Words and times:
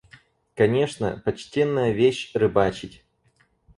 Конечно, 0.55 1.21
почтенная 1.25 1.91
вещь– 1.91 2.31
рыбачить. 2.35 3.05